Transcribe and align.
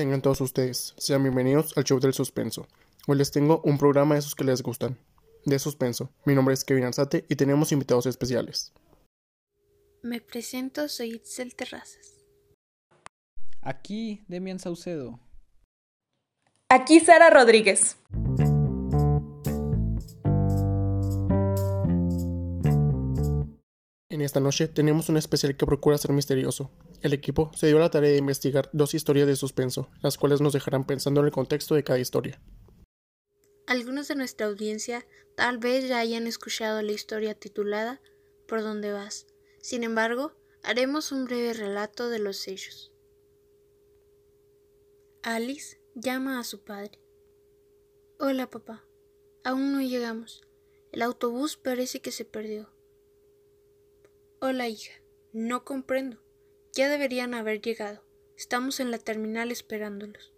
tengan 0.00 0.22
todos 0.22 0.40
ustedes. 0.40 0.94
Sean 0.96 1.22
bienvenidos 1.22 1.76
al 1.76 1.84
show 1.84 2.00
del 2.00 2.14
suspenso. 2.14 2.66
Hoy 3.06 3.18
les 3.18 3.30
tengo 3.30 3.60
un 3.64 3.76
programa 3.76 4.14
de 4.14 4.20
esos 4.20 4.34
que 4.34 4.44
les 4.44 4.62
gustan. 4.62 4.98
De 5.44 5.58
suspenso. 5.58 6.10
Mi 6.24 6.34
nombre 6.34 6.54
es 6.54 6.64
Kevin 6.64 6.84
Arzate 6.84 7.26
y 7.28 7.36
tenemos 7.36 7.70
invitados 7.70 8.06
especiales. 8.06 8.72
Me 10.02 10.22
presento, 10.22 10.88
soy 10.88 11.16
Itzel 11.16 11.54
Terrazas. 11.54 12.14
Aquí, 13.60 14.24
Demian 14.26 14.58
Saucedo. 14.58 15.20
Aquí 16.70 17.00
Sara 17.00 17.28
Rodríguez. 17.28 17.99
Esta 24.24 24.40
noche 24.40 24.68
tenemos 24.68 25.08
un 25.08 25.16
especial 25.16 25.56
que 25.56 25.66
procura 25.66 25.96
ser 25.96 26.12
misterioso. 26.12 26.70
El 27.00 27.12
equipo 27.12 27.50
se 27.54 27.68
dio 27.68 27.78
la 27.78 27.90
tarea 27.90 28.10
de 28.10 28.18
investigar 28.18 28.68
dos 28.72 28.94
historias 28.94 29.26
de 29.26 29.34
suspenso, 29.34 29.88
las 30.02 30.18
cuales 30.18 30.40
nos 30.40 30.52
dejarán 30.52 30.86
pensando 30.86 31.20
en 31.20 31.26
el 31.26 31.32
contexto 31.32 31.74
de 31.74 31.84
cada 31.84 31.98
historia. 31.98 32.40
Algunos 33.66 34.08
de 34.08 34.16
nuestra 34.16 34.46
audiencia 34.46 35.06
tal 35.36 35.58
vez 35.58 35.88
ya 35.88 35.98
hayan 35.98 36.26
escuchado 36.26 36.82
la 36.82 36.92
historia 36.92 37.34
titulada 37.34 38.00
¿Por 38.46 38.62
dónde 38.62 38.92
vas? 38.92 39.26
Sin 39.62 39.84
embargo, 39.84 40.32
haremos 40.62 41.12
un 41.12 41.24
breve 41.24 41.54
relato 41.54 42.08
de 42.08 42.18
los 42.18 42.36
sellos. 42.36 42.92
Alice 45.22 45.80
llama 45.94 46.38
a 46.40 46.44
su 46.44 46.62
padre. 46.64 46.98
Hola 48.18 48.50
papá, 48.50 48.84
aún 49.44 49.72
no 49.72 49.80
llegamos. 49.80 50.42
El 50.92 51.02
autobús 51.02 51.56
parece 51.56 52.00
que 52.00 52.10
se 52.10 52.24
perdió. 52.24 52.70
Hola 54.42 54.68
hija, 54.68 54.94
no 55.34 55.66
comprendo. 55.66 56.16
Ya 56.72 56.88
deberían 56.88 57.34
haber 57.34 57.60
llegado. 57.60 58.02
Estamos 58.38 58.80
en 58.80 58.90
la 58.90 58.96
terminal 58.96 59.50
esperándolos. 59.50 60.32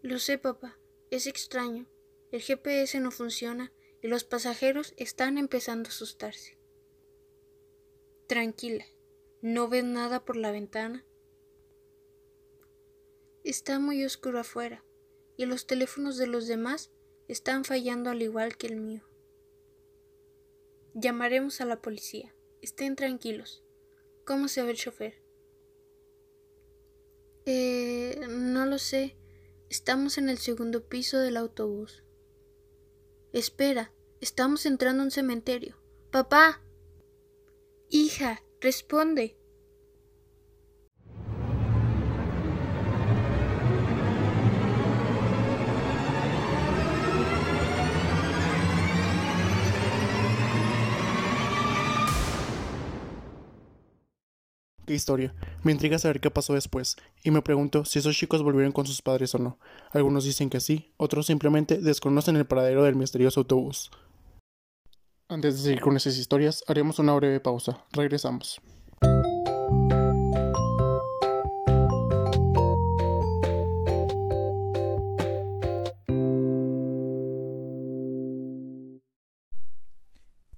Lo 0.00 0.18
sé, 0.18 0.38
papá. 0.38 0.78
Es 1.10 1.26
extraño. 1.26 1.86
El 2.30 2.40
GPS 2.40 2.98
no 2.98 3.10
funciona 3.10 3.74
y 4.00 4.08
los 4.08 4.24
pasajeros 4.24 4.94
están 4.96 5.36
empezando 5.36 5.88
a 5.88 5.92
asustarse. 5.92 6.56
Tranquila. 8.26 8.86
¿No 9.42 9.68
ves 9.68 9.84
nada 9.84 10.24
por 10.24 10.36
la 10.36 10.50
ventana? 10.50 11.04
Está 13.44 13.78
muy 13.78 14.02
oscuro 14.02 14.40
afuera 14.40 14.82
y 15.36 15.44
los 15.44 15.66
teléfonos 15.66 16.16
de 16.16 16.26
los 16.26 16.46
demás 16.46 16.90
están 17.28 17.66
fallando 17.66 18.08
al 18.08 18.22
igual 18.22 18.56
que 18.56 18.68
el 18.68 18.76
mío. 18.76 19.11
Llamaremos 20.94 21.60
a 21.60 21.64
la 21.64 21.80
policía. 21.80 22.34
Estén 22.60 22.96
tranquilos. 22.96 23.64
¿Cómo 24.24 24.48
se 24.48 24.62
ve 24.62 24.72
el 24.72 24.76
chofer? 24.76 25.22
Eh, 27.46 28.20
no 28.28 28.66
lo 28.66 28.78
sé. 28.78 29.16
Estamos 29.70 30.18
en 30.18 30.28
el 30.28 30.38
segundo 30.38 30.86
piso 30.88 31.18
del 31.18 31.36
autobús. 31.38 32.04
Espera, 33.32 33.92
estamos 34.20 34.66
entrando 34.66 35.02
a 35.02 35.06
un 35.06 35.10
cementerio. 35.10 35.78
Papá. 36.10 36.60
Hija, 37.88 38.42
responde. 38.60 39.38
Qué 54.86 54.94
historia. 54.94 55.34
Me 55.62 55.72
intriga 55.72 55.98
saber 55.98 56.20
qué 56.20 56.30
pasó 56.30 56.54
después, 56.54 56.96
y 57.22 57.30
me 57.30 57.42
pregunto 57.42 57.84
si 57.84 57.98
esos 57.98 58.16
chicos 58.16 58.42
volvieron 58.42 58.72
con 58.72 58.86
sus 58.86 59.02
padres 59.02 59.34
o 59.34 59.38
no. 59.38 59.58
Algunos 59.90 60.24
dicen 60.24 60.50
que 60.50 60.60
sí, 60.60 60.92
otros 60.96 61.26
simplemente 61.26 61.78
desconocen 61.78 62.36
el 62.36 62.46
paradero 62.46 62.84
del 62.84 62.96
misterioso 62.96 63.40
autobús. 63.40 63.90
Antes 65.28 65.56
de 65.56 65.62
seguir 65.62 65.80
con 65.80 65.96
esas 65.96 66.18
historias, 66.18 66.62
haremos 66.66 66.98
una 66.98 67.14
breve 67.14 67.40
pausa. 67.40 67.84
Regresamos. 67.92 68.60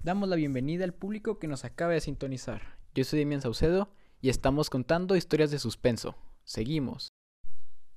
Damos 0.00 0.28
la 0.28 0.36
bienvenida 0.36 0.84
al 0.84 0.92
público 0.92 1.38
que 1.38 1.48
nos 1.48 1.64
acaba 1.64 1.94
de 1.94 2.00
sintonizar. 2.00 2.76
Yo 2.94 3.04
soy 3.04 3.20
Demian 3.20 3.40
Saucedo 3.40 3.88
y 4.24 4.30
estamos 4.30 4.70
contando 4.70 5.16
historias 5.16 5.50
de 5.50 5.58
suspenso. 5.58 6.14
Seguimos. 6.44 7.08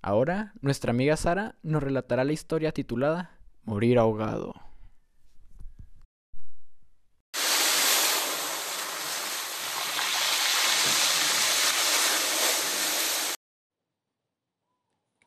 Ahora, 0.01 0.51
nuestra 0.59 0.91
amiga 0.91 1.15
Sara 1.15 1.55
nos 1.63 1.81
relatará 1.81 2.25
la 2.25 2.33
historia 2.33 2.73
titulada 2.73 3.39
Morir 3.63 3.97
ahogado. 3.97 4.53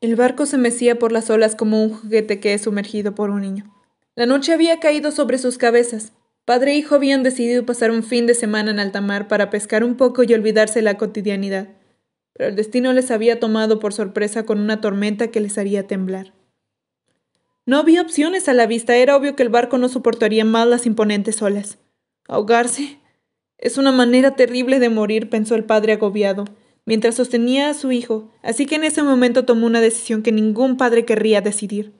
El 0.02 0.16
barco 0.16 0.44
se 0.44 0.58
mecía 0.58 0.98
por 0.98 1.12
las 1.12 1.30
olas 1.30 1.56
como 1.56 1.82
un 1.82 1.94
juguete 1.94 2.40
que 2.40 2.52
es 2.52 2.60
sumergido 2.60 3.14
por 3.14 3.30
un 3.30 3.40
niño. 3.40 3.74
La 4.16 4.26
noche 4.26 4.52
había 4.52 4.80
caído 4.80 5.12
sobre 5.12 5.38
sus 5.38 5.56
cabezas. 5.56 6.12
Padre 6.44 6.72
e 6.72 6.76
hijo 6.76 6.94
habían 6.94 7.22
decidido 7.22 7.64
pasar 7.64 7.90
un 7.90 8.02
fin 8.02 8.26
de 8.26 8.34
semana 8.34 8.70
en 8.70 8.80
alta 8.80 9.00
mar 9.00 9.28
para 9.28 9.50
pescar 9.50 9.84
un 9.84 9.96
poco 9.96 10.22
y 10.22 10.34
olvidarse 10.34 10.82
la 10.82 10.96
cotidianidad, 10.96 11.68
pero 12.32 12.48
el 12.48 12.56
destino 12.56 12.92
les 12.92 13.10
había 13.10 13.38
tomado 13.38 13.78
por 13.78 13.92
sorpresa 13.92 14.44
con 14.44 14.58
una 14.58 14.80
tormenta 14.80 15.28
que 15.28 15.40
les 15.40 15.58
haría 15.58 15.86
temblar. 15.86 16.32
No 17.66 17.78
había 17.78 18.02
opciones 18.02 18.48
a 18.48 18.54
la 18.54 18.66
vista, 18.66 18.96
era 18.96 19.16
obvio 19.16 19.36
que 19.36 19.42
el 19.42 19.48
barco 19.48 19.78
no 19.78 19.88
soportaría 19.88 20.44
más 20.44 20.66
las 20.66 20.86
imponentes 20.86 21.40
olas. 21.42 21.78
Ahogarse 22.26 22.98
es 23.58 23.76
una 23.76 23.92
manera 23.92 24.34
terrible 24.34 24.78
de 24.80 24.88
morir, 24.88 25.28
pensó 25.28 25.54
el 25.54 25.64
padre 25.64 25.92
agobiado, 25.92 26.46
mientras 26.86 27.14
sostenía 27.14 27.68
a 27.68 27.74
su 27.74 27.92
hijo, 27.92 28.32
así 28.42 28.66
que 28.66 28.76
en 28.76 28.84
ese 28.84 29.02
momento 29.02 29.44
tomó 29.44 29.66
una 29.66 29.80
decisión 29.80 30.22
que 30.22 30.32
ningún 30.32 30.76
padre 30.76 31.04
querría 31.04 31.42
decidir. 31.42 31.92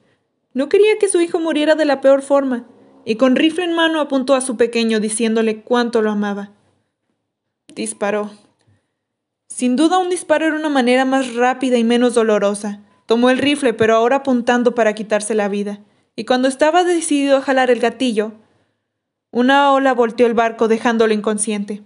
No 0.54 0.68
quería 0.68 0.98
que 0.98 1.08
su 1.08 1.20
hijo 1.20 1.38
muriera 1.38 1.74
de 1.74 1.84
la 1.84 2.00
peor 2.00 2.22
forma, 2.22 2.66
y 3.04 3.16
con 3.16 3.36
rifle 3.36 3.64
en 3.64 3.74
mano 3.74 4.00
apuntó 4.00 4.34
a 4.34 4.40
su 4.40 4.56
pequeño 4.56 5.00
diciéndole 5.00 5.62
cuánto 5.62 6.02
lo 6.02 6.10
amaba. 6.10 6.50
Disparó. 7.74 8.30
Sin 9.48 9.76
duda 9.76 9.98
un 9.98 10.10
disparo 10.10 10.46
era 10.46 10.56
una 10.56 10.68
manera 10.68 11.04
más 11.04 11.34
rápida 11.34 11.76
y 11.76 11.84
menos 11.84 12.14
dolorosa. 12.14 12.80
Tomó 13.06 13.30
el 13.30 13.38
rifle, 13.38 13.74
pero 13.74 13.96
ahora 13.96 14.16
apuntando 14.16 14.74
para 14.74 14.94
quitarse 14.94 15.34
la 15.34 15.48
vida, 15.48 15.80
y 16.14 16.24
cuando 16.24 16.48
estaba 16.48 16.84
decidido 16.84 17.36
a 17.36 17.42
jalar 17.42 17.70
el 17.70 17.80
gatillo, 17.80 18.32
una 19.32 19.72
ola 19.72 19.92
volteó 19.94 20.26
el 20.26 20.34
barco 20.34 20.68
dejándolo 20.68 21.12
inconsciente. 21.12 21.82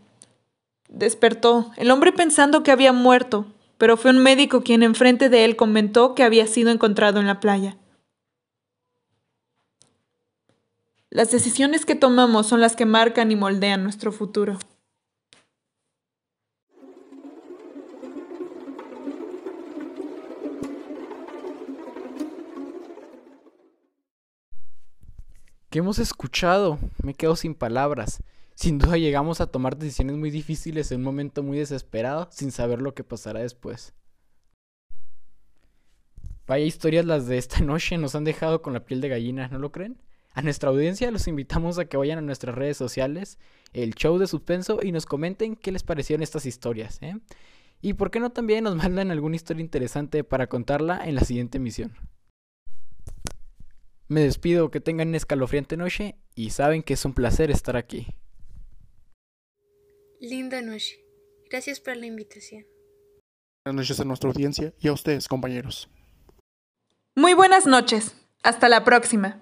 Despertó, 0.88 1.72
el 1.76 1.91
hombre 1.91 2.12
pensando 2.12 2.62
que 2.62 2.70
había 2.70 2.92
muerto, 2.92 3.46
pero 3.78 3.96
fue 3.96 4.10
un 4.10 4.19
médico 4.19 4.62
quien 4.62 4.82
enfrente 4.82 5.28
de 5.28 5.44
él 5.44 5.56
comentó 5.56 6.14
que 6.14 6.22
había 6.22 6.46
sido 6.46 6.70
encontrado 6.70 7.20
en 7.20 7.26
la 7.26 7.41
playa. 7.41 7.76
Las 11.14 11.30
decisiones 11.30 11.86
que 11.86 11.94
tomamos 11.94 12.48
son 12.48 12.60
las 12.60 12.75
que 12.75 12.86
marcan 12.86 13.30
y 13.30 13.36
moldean 13.36 13.84
nuestro 13.84 14.10
futuro. 14.10 14.58
¿Qué 25.70 25.78
hemos 25.78 26.00
escuchado? 26.00 26.81
Me 27.00 27.14
quedo 27.14 27.37
sin 27.37 27.55
palabras. 27.55 28.20
Sin 28.56 28.78
duda 28.78 28.96
llegamos 28.96 29.40
a 29.40 29.46
tomar 29.46 29.76
decisiones 29.76 30.16
muy 30.16 30.32
difíciles 30.32 30.90
en 30.90 30.99
un 30.99 31.05
momento 31.05 31.44
muy 31.44 31.58
desesperado 31.58 32.26
sin 32.32 32.50
saber 32.50 32.82
lo 32.82 32.93
que 32.93 33.05
pasará 33.05 33.38
después. 33.38 33.94
Vaya 36.49 36.64
historias 36.64 37.05
las 37.05 37.28
de 37.28 37.38
esta 37.38 37.61
noche 37.61 37.99
nos 37.99 38.16
han 38.16 38.25
dejado 38.25 38.62
con 38.62 38.72
la 38.72 38.84
piel 38.84 39.00
de 39.00 39.11
gallina, 39.11 39.46
¿no 39.46 39.61
lo 39.61 39.70
creen? 39.70 39.96
A 40.34 40.42
nuestra 40.42 40.70
audiencia 40.70 41.10
los 41.12 41.28
invitamos 41.28 41.78
a 41.78 41.84
que 41.84 41.96
vayan 41.96 42.19
a 42.19 42.22
nuestras 42.22 42.56
redes 42.56 42.76
sociales, 42.76 43.38
el 43.72 43.94
show 43.94 44.19
de 44.19 44.26
suspenso, 44.26 44.81
y 44.82 44.90
nos 44.90 45.06
comenten 45.06 45.54
qué 45.54 45.70
les 45.70 45.84
parecieron 45.84 46.22
estas 46.22 46.44
historias. 46.44 46.98
¿eh? 47.02 47.16
Y 47.81 47.94
por 47.94 48.10
qué 48.10 48.19
no 48.19 48.31
también 48.31 48.64
nos 48.64 48.75
mandan 48.75 49.12
alguna 49.12 49.36
historia 49.36 49.60
interesante 49.60 50.25
para 50.25 50.48
contarla 50.48 51.04
en 51.04 51.14
la 51.14 51.20
siguiente 51.22 51.58
emisión. 51.58 51.94
Me 54.08 54.22
despido, 54.22 54.70
que 54.70 54.81
tengan 54.81 55.08
una 55.08 55.16
escalofriante 55.16 55.76
noche 55.76 56.16
y 56.34 56.50
saben 56.50 56.82
que 56.82 56.94
es 56.94 57.04
un 57.04 57.14
placer 57.14 57.50
estar 57.50 57.76
aquí. 57.76 58.08
Linda 60.20 60.60
noche. 60.62 60.96
Gracias 61.48 61.80
por 61.80 61.96
la 61.96 62.06
invitación. 62.06 62.64
Buenas 63.64 63.82
noches 63.82 64.00
a 64.00 64.04
nuestra 64.04 64.28
audiencia 64.30 64.75
y 64.80 64.88
a 64.88 64.92
ustedes, 64.92 65.28
compañeros. 65.28 65.88
Muy 67.14 67.34
buenas 67.34 67.66
noches. 67.66 68.16
Hasta 68.42 68.69
la 68.69 68.84
próxima. 68.84 69.40